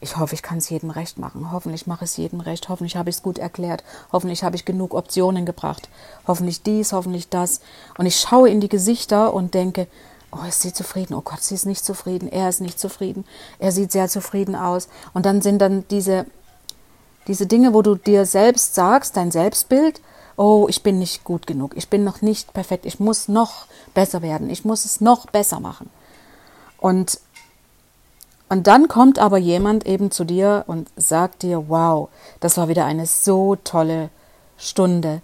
ich 0.00 0.16
hoffe, 0.16 0.34
ich 0.34 0.42
kann 0.42 0.58
es 0.58 0.68
jedem 0.68 0.90
recht 0.90 1.18
machen. 1.18 1.52
Hoffentlich 1.52 1.86
mache 1.86 2.04
ich 2.04 2.10
es 2.10 2.16
jedem 2.16 2.40
recht. 2.40 2.68
Hoffentlich 2.68 2.96
habe 2.96 3.08
ich 3.08 3.16
es 3.16 3.22
gut 3.22 3.38
erklärt. 3.38 3.82
Hoffentlich 4.12 4.44
habe 4.44 4.56
ich 4.56 4.64
genug 4.64 4.94
Optionen 4.94 5.46
gebracht. 5.46 5.88
Hoffentlich 6.26 6.62
dies, 6.62 6.92
hoffentlich 6.92 7.28
das. 7.28 7.60
Und 7.96 8.06
ich 8.06 8.16
schaue 8.16 8.50
in 8.50 8.60
die 8.60 8.68
Gesichter 8.68 9.32
und 9.32 9.54
denke, 9.54 9.86
oh, 10.30 10.46
ist 10.46 10.60
sie 10.62 10.72
zufrieden? 10.72 11.14
Oh 11.14 11.22
Gott, 11.22 11.42
sie 11.42 11.54
ist 11.54 11.66
nicht 11.66 11.84
zufrieden. 11.84 12.28
Er 12.28 12.48
ist 12.48 12.60
nicht 12.60 12.78
zufrieden. 12.78 13.24
Er 13.58 13.72
sieht 13.72 13.90
sehr 13.90 14.08
zufrieden 14.08 14.54
aus. 14.54 14.88
Und 15.14 15.24
dann 15.24 15.40
sind 15.40 15.60
dann 15.60 15.84
diese, 15.88 16.26
diese 17.26 17.46
Dinge, 17.46 17.72
wo 17.72 17.82
du 17.82 17.94
dir 17.94 18.26
selbst 18.26 18.74
sagst, 18.74 19.16
dein 19.16 19.30
Selbstbild, 19.30 20.00
oh, 20.36 20.66
ich 20.68 20.82
bin 20.82 20.98
nicht 20.98 21.24
gut 21.24 21.46
genug, 21.46 21.76
ich 21.76 21.88
bin 21.88 22.04
noch 22.04 22.22
nicht 22.22 22.52
perfekt, 22.52 22.84
ich 22.84 23.00
muss 23.00 23.26
noch 23.28 23.66
besser 23.94 24.22
werden, 24.22 24.50
ich 24.50 24.64
muss 24.64 24.84
es 24.84 25.00
noch 25.00 25.26
besser 25.26 25.60
machen. 25.60 25.90
Und, 26.78 27.20
und 28.48 28.66
dann 28.66 28.88
kommt 28.88 29.18
aber 29.18 29.38
jemand 29.38 29.86
eben 29.86 30.10
zu 30.10 30.24
dir 30.24 30.64
und 30.66 30.88
sagt 30.96 31.42
dir, 31.42 31.68
wow, 31.68 32.08
das 32.40 32.56
war 32.56 32.68
wieder 32.68 32.84
eine 32.84 33.06
so 33.06 33.56
tolle 33.56 34.10
Stunde. 34.56 35.20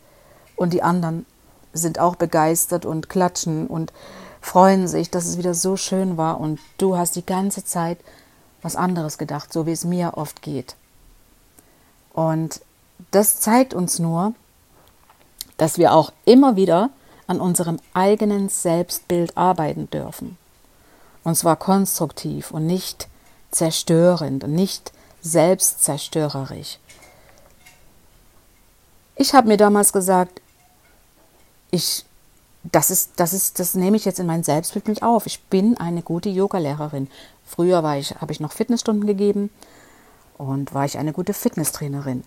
Und 0.57 0.73
die 0.73 0.83
anderen 0.83 1.25
sind 1.73 1.99
auch 1.99 2.17
begeistert 2.17 2.85
und 2.85 3.09
klatschen 3.09 3.69
und 3.69 3.93
freuen 4.41 4.88
sich, 4.88 5.11
dass 5.11 5.26
es 5.26 5.38
wieder 5.38 5.55
so 5.55 5.76
schön 5.76 6.17
war 6.17 6.41
und 6.41 6.59
du 6.79 6.97
hast 6.97 7.14
die 7.14 7.25
ganze 7.25 7.64
Zeit 7.64 7.99
was 8.61 8.76
anderes 8.76 9.19
gedacht, 9.19 9.52
so 9.52 9.67
wie 9.67 9.73
es 9.73 9.85
mir 9.85 10.12
oft 10.17 10.43
geht. 10.43 10.75
Und 12.12 12.61
das 13.12 13.41
zeigt 13.41 13.73
uns 13.73 13.99
nur, 13.99 14.35
dass 15.57 15.79
wir 15.79 15.93
auch 15.93 16.12
immer 16.25 16.57
wieder 16.57 16.91
an 17.26 17.41
unserem 17.41 17.79
eigenen 17.95 18.49
Selbstbild 18.49 19.37
arbeiten 19.37 19.88
dürfen. 19.91 20.37
Und 21.25 21.37
zwar 21.37 21.57
konstruktiv 21.57 22.50
und 22.50 22.67
nicht 22.67 23.09
zerstörend 23.52 24.42
und 24.42 24.52
nicht 24.52 24.92
selbstzerstörerisch. 25.21 26.78
Ich 29.14 29.35
habe 29.35 29.49
mir 29.49 29.56
damals 29.56 29.92
gesagt, 29.92 30.40
ich, 31.71 32.04
das 32.64 32.90
ist, 32.90 33.12
das 33.16 33.32
ist, 33.32 33.61
das 33.61 33.75
nehme 33.75 33.97
ich 33.97 34.04
jetzt 34.04 34.18
in 34.18 34.26
mein 34.26 34.42
Selbstbild 34.42 34.88
mit 34.88 35.02
auf. 35.02 35.26
Ich 35.26 35.42
bin 35.44 35.76
eine 35.76 36.02
gute 36.02 36.28
Yogalehrerin. 36.28 37.09
Früher 37.47 37.82
war 37.82 37.99
ich, 37.99 38.16
habe 38.21 38.32
ich 38.32 38.40
noch 38.40 38.52
Fitnessstunden 38.52 39.06
gegeben 39.06 39.50
und 40.38 40.75
war 40.75 40.85
ich 40.85 40.99
eine 40.99 41.12
gute 41.12 41.35
Fitnesstrainerin. 41.35 42.25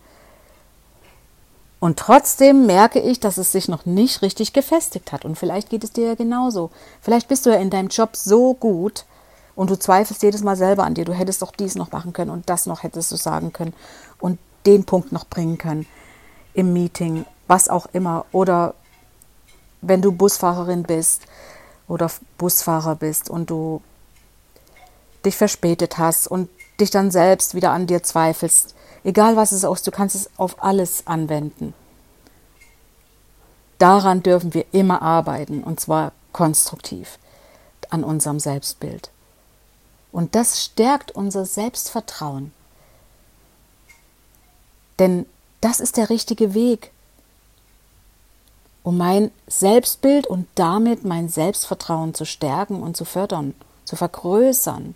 Und 1.79 1.99
trotzdem 1.99 2.65
merke 2.65 2.99
ich, 2.99 3.19
dass 3.19 3.37
es 3.37 3.51
sich 3.51 3.67
noch 3.67 3.85
nicht 3.85 4.21
richtig 4.21 4.53
gefestigt 4.53 5.11
hat. 5.11 5.25
Und 5.25 5.37
vielleicht 5.37 5.69
geht 5.69 5.83
es 5.83 5.91
dir 5.91 6.07
ja 6.07 6.15
genauso. 6.15 6.71
Vielleicht 7.01 7.27
bist 7.27 7.45
du 7.45 7.49
ja 7.49 7.57
in 7.57 7.69
deinem 7.69 7.89
Job 7.89 8.15
so 8.15 8.53
gut 8.53 9.05
und 9.55 9.69
du 9.69 9.77
zweifelst 9.77 10.23
jedes 10.23 10.43
Mal 10.43 10.55
selber 10.55 10.83
an 10.83 10.93
dir. 10.93 11.05
Du 11.05 11.13
hättest 11.13 11.41
doch 11.41 11.51
dies 11.51 11.75
noch 11.75 11.91
machen 11.91 12.13
können 12.13 12.31
und 12.31 12.49
das 12.49 12.65
noch 12.65 12.83
hättest 12.83 13.11
du 13.11 13.15
sagen 13.15 13.53
können 13.53 13.73
und 14.19 14.39
den 14.65 14.85
Punkt 14.85 15.11
noch 15.11 15.27
bringen 15.27 15.57
können 15.57 15.85
im 16.53 16.73
Meeting, 16.73 17.25
was 17.47 17.69
auch 17.69 17.87
immer. 17.93 18.25
Oder 18.31 18.73
wenn 19.81 20.01
du 20.01 20.11
Busfahrerin 20.11 20.83
bist 20.83 21.23
oder 21.87 22.09
Busfahrer 22.37 22.95
bist 22.95 23.29
und 23.29 23.49
du 23.49 23.81
dich 25.23 25.35
verspätet 25.35 25.97
hast 25.97 26.27
und 26.27 26.49
dich 26.79 26.91
dann 26.91 27.11
selbst 27.11 27.55
wieder 27.55 27.71
an 27.71 27.87
dir 27.87 28.03
zweifelst 28.03 28.75
Egal 29.05 29.35
was 29.35 29.51
es 29.51 29.63
ist, 29.63 29.85
du 29.85 29.91
kannst 29.91 30.15
es 30.15 30.31
auf 30.35 30.63
alles 30.63 31.05
anwenden. 31.05 31.75
Daran 33.77 34.23
dürfen 34.23 34.55
wir 34.55 34.65
immer 34.71 35.03
arbeiten 35.03 35.63
und 35.63 35.79
zwar 35.79 36.11
konstruktiv 36.31 37.19
an 37.91 38.03
unserem 38.03 38.39
Selbstbild. 38.39 39.11
Und 40.15 40.33
das 40.33 40.63
stärkt 40.63 41.11
unser 41.11 41.45
Selbstvertrauen. 41.45 42.53
Denn 44.97 45.25
das 45.59 45.81
ist 45.81 45.97
der 45.97 46.09
richtige 46.09 46.53
Weg, 46.53 46.91
um 48.81 48.95
mein 48.97 49.29
Selbstbild 49.47 50.25
und 50.25 50.47
damit 50.55 51.03
mein 51.03 51.27
Selbstvertrauen 51.27 52.13
zu 52.13 52.23
stärken 52.23 52.81
und 52.81 52.95
zu 52.95 53.03
fördern, 53.03 53.55
zu 53.83 53.97
vergrößern 53.97 54.95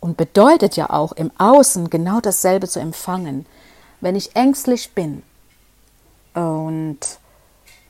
und 0.00 0.18
bedeutet 0.18 0.76
ja 0.76 0.90
auch 0.90 1.12
im 1.12 1.30
Außen 1.38 1.88
genau 1.88 2.20
dasselbe 2.20 2.68
zu 2.68 2.80
empfangen. 2.80 3.46
Wenn 4.02 4.16
ich 4.16 4.36
ängstlich 4.36 4.92
bin 4.92 5.22
und, 6.34 6.98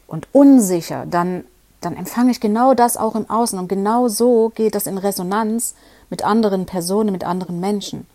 und 0.06 0.28
unsicher, 0.30 1.06
dann, 1.06 1.44
dann 1.80 1.96
empfange 1.96 2.30
ich 2.30 2.40
genau 2.40 2.74
das 2.74 2.96
auch 2.96 3.14
im 3.14 3.28
Außen. 3.28 3.58
Und 3.58 3.68
genau 3.68 4.08
so 4.08 4.50
geht 4.50 4.74
das 4.74 4.86
in 4.86 4.98
Resonanz 4.98 5.74
mit 6.10 6.24
anderen 6.24 6.66
Personen, 6.66 7.12
mit 7.12 7.24
anderen 7.24 7.60
Menschen. 7.60 8.06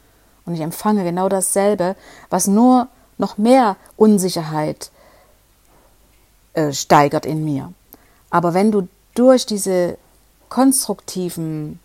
Und 0.45 0.55
ich 0.55 0.61
empfange 0.61 1.03
genau 1.03 1.29
dasselbe, 1.29 1.95
was 2.29 2.47
nur 2.47 2.87
noch 3.17 3.37
mehr 3.37 3.77
Unsicherheit 3.95 4.91
äh, 6.53 6.73
steigert 6.73 7.25
in 7.25 7.45
mir. 7.45 7.71
Aber 8.29 8.53
wenn 8.53 8.71
du 8.71 8.87
durch 9.15 9.45
diese 9.45 9.97
konstruktiven 10.49 11.79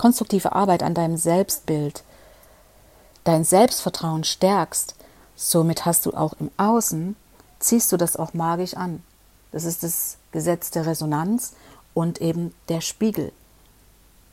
konstruktive 0.00 0.52
Arbeit 0.52 0.82
an 0.82 0.94
deinem 0.94 1.18
Selbstbild, 1.18 2.02
dein 3.24 3.44
Selbstvertrauen 3.44 4.24
stärkst, 4.24 4.94
somit 5.36 5.84
hast 5.84 6.06
du 6.06 6.14
auch 6.14 6.32
im 6.40 6.50
Außen, 6.56 7.16
ziehst 7.58 7.92
du 7.92 7.98
das 7.98 8.16
auch 8.16 8.32
magisch 8.32 8.74
an. 8.74 9.02
Das 9.52 9.64
ist 9.64 9.82
das 9.82 10.16
Gesetz 10.32 10.70
der 10.70 10.86
Resonanz 10.86 11.54
und 11.94 12.20
eben 12.20 12.54
der 12.68 12.80
Spiegel. 12.80 13.32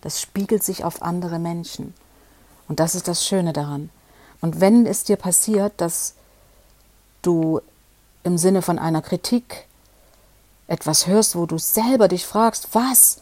Das 0.01 0.21
spiegelt 0.21 0.63
sich 0.63 0.83
auf 0.83 1.01
andere 1.01 1.39
Menschen. 1.39 1.93
Und 2.67 2.79
das 2.79 2.95
ist 2.95 3.07
das 3.07 3.25
Schöne 3.25 3.53
daran. 3.53 3.89
Und 4.41 4.61
wenn 4.61 4.85
es 4.85 5.03
dir 5.03 5.15
passiert, 5.15 5.73
dass 5.77 6.13
du 7.21 7.61
im 8.23 8.37
Sinne 8.37 8.61
von 8.61 8.77
einer 8.77 9.01
Kritik 9.01 9.65
etwas 10.67 11.07
hörst, 11.07 11.35
wo 11.35 11.45
du 11.45 11.57
selber 11.57 12.07
dich 12.07 12.25
fragst, 12.25 12.69
was? 12.73 13.19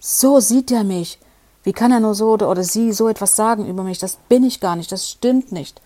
So 0.00 0.40
sieht 0.40 0.70
er 0.70 0.84
mich. 0.84 1.18
Wie 1.64 1.72
kann 1.72 1.92
er 1.92 2.00
nur 2.00 2.14
so 2.14 2.32
oder, 2.32 2.64
sie 2.64 2.92
so 2.92 3.08
etwas 3.08 3.36
sagen 3.36 3.66
über 3.66 3.84
mich? 3.84 3.98
Das 3.98 4.16
bin 4.28 4.42
ich 4.42 4.60
gar 4.60 4.74
nicht, 4.74 4.90
das 4.90 5.08
stimmt 5.08 5.52
nicht. 5.52 5.80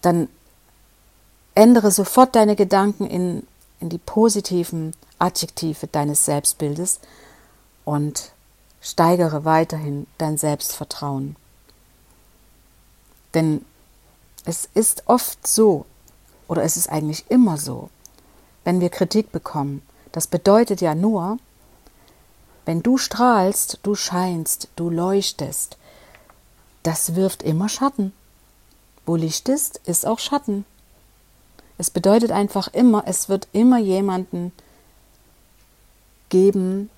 Dann 0.00 0.28
ändere 1.54 1.90
sofort 1.90 2.34
deine 2.34 2.56
Gedanken 2.56 3.06
in, 3.06 3.46
in 3.80 3.88
die 3.88 3.98
positiven 3.98 4.94
Adjektive 5.18 5.86
deines 5.86 6.24
Selbstbildes 6.24 7.00
und 7.84 8.32
steigere 8.80 9.44
weiterhin 9.44 10.06
dein 10.18 10.38
Selbstvertrauen. 10.38 11.36
Denn 13.34 13.64
es 14.44 14.68
ist 14.74 15.04
oft 15.06 15.46
so, 15.46 15.84
oder 16.46 16.62
es 16.62 16.76
ist 16.76 16.88
eigentlich 16.88 17.24
immer 17.28 17.58
so, 17.58 17.90
wenn 18.64 18.80
wir 18.80 18.90
Kritik 18.90 19.32
bekommen, 19.32 19.82
das 20.12 20.26
bedeutet 20.26 20.80
ja 20.80 20.94
nur, 20.94 21.38
wenn 22.64 22.82
du 22.82 22.98
strahlst, 22.98 23.80
du 23.82 23.94
scheinst, 23.94 24.68
du 24.76 24.90
leuchtest, 24.90 25.76
das 26.82 27.14
wirft 27.14 27.42
immer 27.42 27.68
Schatten. 27.68 28.12
Wo 29.06 29.16
Licht 29.16 29.48
ist, 29.48 29.80
ist 29.84 30.06
auch 30.06 30.18
Schatten. 30.18 30.64
Es 31.78 31.90
bedeutet 31.90 32.32
einfach 32.32 32.68
immer, 32.68 33.04
es 33.06 33.28
wird 33.28 33.48
immer 33.52 33.78
jemanden 33.78 34.52
geben 36.28 36.90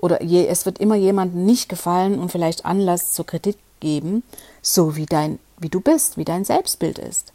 oder 0.00 0.22
je, 0.22 0.46
es 0.46 0.64
wird 0.66 0.78
immer 0.78 0.94
jemandem 0.94 1.44
nicht 1.44 1.68
gefallen 1.68 2.18
und 2.18 2.32
vielleicht 2.32 2.64
Anlass 2.64 3.12
zur 3.12 3.26
Kritik 3.26 3.58
geben, 3.80 4.22
so 4.62 4.96
wie 4.96 5.06
dein, 5.06 5.38
wie 5.58 5.68
du 5.68 5.80
bist, 5.80 6.16
wie 6.16 6.24
dein 6.24 6.44
Selbstbild 6.44 6.98
ist. 6.98 7.32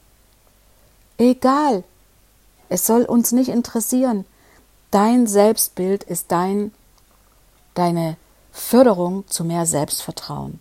Egal. 1.18 1.84
Es 2.70 2.88
soll 2.88 3.04
uns 3.04 3.32
nicht 3.32 3.50
interessieren. 3.50 4.26
Dein 4.90 5.28
Selbstbild 5.28 6.04
ist 6.04 6.32
dein, 6.32 6.72
deine 7.76 8.18
Förderung 8.52 9.28
zu 9.28 9.44
mehr 9.44 9.66
Selbstvertrauen. 9.66 10.60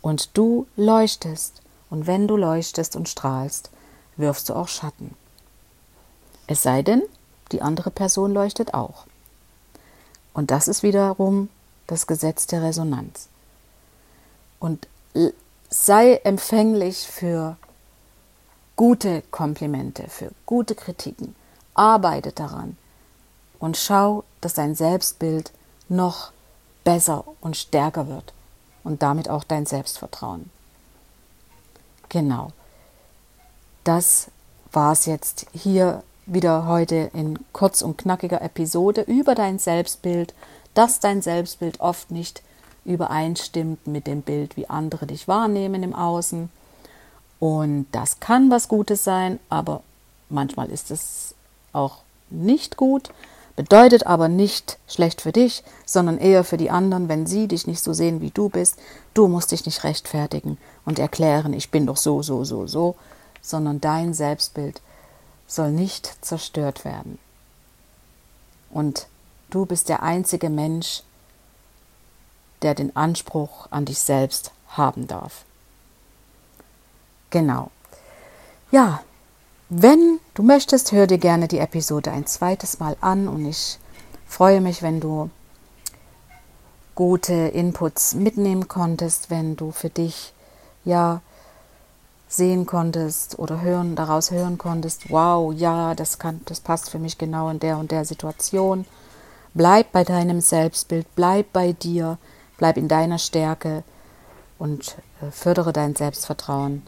Und 0.00 0.36
du 0.36 0.66
leuchtest. 0.76 1.60
Und 1.90 2.06
wenn 2.06 2.26
du 2.26 2.36
leuchtest 2.36 2.96
und 2.96 3.08
strahlst, 3.08 3.70
wirfst 4.16 4.48
du 4.48 4.54
auch 4.54 4.68
Schatten. 4.68 5.14
Es 6.46 6.62
sei 6.62 6.82
denn, 6.82 7.02
die 7.52 7.62
andere 7.62 7.90
Person 7.90 8.32
leuchtet 8.32 8.74
auch. 8.74 9.06
Und 10.34 10.50
das 10.50 10.68
ist 10.68 10.82
wiederum 10.82 11.48
das 11.86 12.06
Gesetz 12.06 12.46
der 12.46 12.62
Resonanz. 12.62 13.28
Und 14.58 14.86
sei 15.68 16.14
empfänglich 16.24 17.06
für 17.06 17.56
gute 18.76 19.22
Komplimente, 19.30 20.08
für 20.08 20.30
gute 20.46 20.74
Kritiken. 20.74 21.34
Arbeite 21.74 22.32
daran 22.32 22.76
und 23.58 23.76
schau, 23.76 24.24
dass 24.40 24.54
dein 24.54 24.74
Selbstbild 24.74 25.52
noch 25.88 26.32
besser 26.84 27.24
und 27.40 27.56
stärker 27.56 28.08
wird 28.08 28.32
und 28.84 29.02
damit 29.02 29.28
auch 29.28 29.44
dein 29.44 29.66
Selbstvertrauen. 29.66 30.50
Genau. 32.08 32.52
Das 33.84 34.28
war 34.72 34.92
es 34.92 35.06
jetzt 35.06 35.46
hier 35.52 36.02
wieder 36.26 36.66
heute 36.66 37.10
in 37.14 37.38
kurz 37.52 37.82
und 37.82 37.98
knackiger 37.98 38.40
Episode 38.42 39.02
über 39.02 39.34
dein 39.34 39.58
Selbstbild, 39.58 40.34
dass 40.74 41.00
dein 41.00 41.22
Selbstbild 41.22 41.80
oft 41.80 42.10
nicht 42.10 42.42
übereinstimmt 42.84 43.86
mit 43.86 44.06
dem 44.06 44.22
Bild, 44.22 44.56
wie 44.56 44.68
andere 44.68 45.06
dich 45.06 45.28
wahrnehmen 45.28 45.82
im 45.82 45.94
Außen. 45.94 46.50
Und 47.38 47.86
das 47.92 48.20
kann 48.20 48.50
was 48.50 48.68
Gutes 48.68 49.04
sein, 49.04 49.38
aber 49.48 49.82
manchmal 50.28 50.70
ist 50.70 50.90
es 50.90 51.34
auch 51.72 51.98
nicht 52.30 52.76
gut, 52.76 53.10
bedeutet 53.56 54.06
aber 54.06 54.28
nicht 54.28 54.78
schlecht 54.88 55.20
für 55.20 55.32
dich, 55.32 55.62
sondern 55.84 56.18
eher 56.18 56.44
für 56.44 56.56
die 56.56 56.70
anderen, 56.70 57.08
wenn 57.08 57.26
sie 57.26 57.48
dich 57.48 57.66
nicht 57.66 57.82
so 57.82 57.92
sehen, 57.92 58.20
wie 58.20 58.30
du 58.30 58.48
bist. 58.48 58.78
Du 59.12 59.28
musst 59.28 59.52
dich 59.52 59.66
nicht 59.66 59.84
rechtfertigen 59.84 60.56
und 60.84 60.98
erklären, 60.98 61.52
ich 61.52 61.70
bin 61.70 61.86
doch 61.86 61.96
so, 61.96 62.22
so, 62.22 62.44
so, 62.44 62.66
so, 62.66 62.94
sondern 63.40 63.80
dein 63.80 64.14
Selbstbild 64.14 64.80
soll 65.54 65.70
nicht 65.70 66.16
zerstört 66.24 66.84
werden. 66.84 67.18
Und 68.70 69.06
du 69.50 69.66
bist 69.66 69.88
der 69.88 70.02
einzige 70.02 70.48
Mensch, 70.48 71.02
der 72.62 72.74
den 72.74 72.96
Anspruch 72.96 73.66
an 73.70 73.84
dich 73.84 73.98
selbst 73.98 74.52
haben 74.68 75.06
darf. 75.06 75.44
Genau. 77.30 77.70
Ja, 78.70 79.02
wenn 79.68 80.20
du 80.34 80.42
möchtest, 80.42 80.92
hör 80.92 81.06
dir 81.06 81.18
gerne 81.18 81.48
die 81.48 81.58
Episode 81.58 82.12
ein 82.12 82.26
zweites 82.26 82.78
Mal 82.78 82.96
an 83.00 83.28
und 83.28 83.44
ich 83.44 83.78
freue 84.26 84.60
mich, 84.60 84.82
wenn 84.82 85.00
du 85.00 85.30
gute 86.94 87.32
Inputs 87.32 88.14
mitnehmen 88.14 88.68
konntest, 88.68 89.30
wenn 89.30 89.56
du 89.56 89.70
für 89.70 89.90
dich 89.90 90.32
ja 90.84 91.20
sehen 92.32 92.66
konntest 92.66 93.38
oder 93.38 93.60
hören, 93.60 93.94
daraus 93.94 94.30
hören 94.30 94.58
konntest, 94.58 95.10
wow, 95.10 95.52
ja, 95.52 95.94
das 95.94 96.18
kann, 96.18 96.40
das 96.46 96.60
passt 96.60 96.90
für 96.90 96.98
mich 96.98 97.18
genau 97.18 97.50
in 97.50 97.58
der 97.58 97.78
und 97.78 97.90
der 97.90 98.04
Situation. 98.04 98.86
Bleib 99.54 99.92
bei 99.92 100.02
deinem 100.02 100.40
Selbstbild, 100.40 101.06
bleib 101.14 101.52
bei 101.52 101.72
dir, 101.72 102.18
bleib 102.56 102.76
in 102.78 102.88
deiner 102.88 103.18
Stärke 103.18 103.84
und 104.58 104.96
äh, 105.20 105.30
fördere 105.30 105.72
dein 105.72 105.94
Selbstvertrauen 105.94 106.82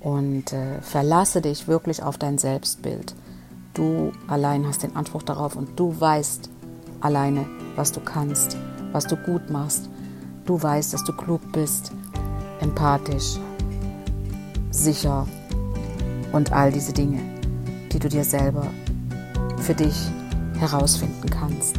und 0.00 0.52
äh, 0.52 0.80
verlasse 0.80 1.40
dich 1.42 1.68
wirklich 1.68 2.02
auf 2.02 2.18
dein 2.18 2.38
Selbstbild. 2.38 3.14
Du 3.74 4.12
allein 4.26 4.66
hast 4.66 4.82
den 4.82 4.96
Anspruch 4.96 5.22
darauf 5.22 5.54
und 5.54 5.78
du 5.78 5.98
weißt 6.00 6.50
alleine, 7.00 7.46
was 7.76 7.92
du 7.92 8.00
kannst, 8.00 8.56
was 8.90 9.06
du 9.06 9.16
gut 9.16 9.48
machst. 9.48 9.88
Du 10.44 10.60
weißt, 10.60 10.92
dass 10.92 11.04
du 11.04 11.12
klug 11.12 11.40
bist, 11.52 11.92
empathisch, 12.60 13.38
sicher 14.70 15.26
und 16.32 16.52
all 16.52 16.72
diese 16.72 16.92
Dinge, 16.92 17.20
die 17.92 17.98
du 17.98 18.08
dir 18.08 18.24
selber 18.24 18.66
für 19.58 19.74
dich 19.74 19.96
herausfinden 20.58 21.28
kannst. 21.30 21.76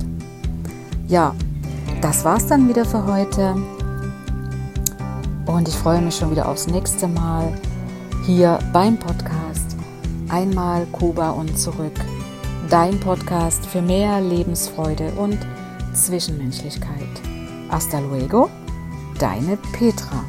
Ja, 1.08 1.36
das 2.02 2.24
war's 2.26 2.48
dann 2.48 2.68
wieder 2.68 2.86
für 2.86 3.06
heute. 3.06 3.56
Und 5.46 5.68
ich 5.68 5.76
freue 5.76 6.02
mich 6.02 6.16
schon 6.16 6.32
wieder 6.32 6.48
aufs 6.48 6.68
nächste 6.68 7.08
Mal 7.08 7.54
hier 8.26 8.60
beim 8.72 8.98
Podcast 8.98 9.42
Einmal 10.32 10.86
Kuba 10.94 11.32
und 11.32 11.60
zurück. 11.60 11.92
Dein 12.70 12.98
Podcast 13.02 13.66
für 13.66 13.82
mehr 13.82 14.22
Lebensfreude 14.22 15.12
und 15.18 15.38
Zwischenmenschlichkeit. 15.94 17.22
Hasta 17.70 18.00
luego, 18.00 18.50
deine 19.20 19.58
Petra. 19.74 20.24